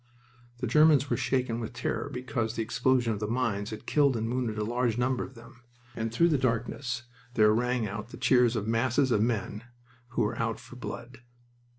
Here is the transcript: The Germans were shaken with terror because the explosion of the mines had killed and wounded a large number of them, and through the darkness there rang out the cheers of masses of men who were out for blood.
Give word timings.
The 0.61 0.65
Germans 0.65 1.11
were 1.11 1.15
shaken 1.15 1.59
with 1.59 1.73
terror 1.73 2.09
because 2.11 2.55
the 2.55 2.63
explosion 2.63 3.13
of 3.13 3.19
the 3.19 3.27
mines 3.27 3.69
had 3.69 3.85
killed 3.85 4.17
and 4.17 4.27
wounded 4.33 4.57
a 4.57 4.63
large 4.63 4.97
number 4.97 5.23
of 5.23 5.35
them, 5.35 5.61
and 5.95 6.11
through 6.11 6.29
the 6.29 6.39
darkness 6.39 7.03
there 7.35 7.53
rang 7.53 7.85
out 7.87 8.09
the 8.09 8.17
cheers 8.17 8.55
of 8.55 8.67
masses 8.67 9.11
of 9.11 9.21
men 9.21 9.63
who 10.07 10.23
were 10.23 10.39
out 10.39 10.59
for 10.59 10.75
blood. 10.75 11.19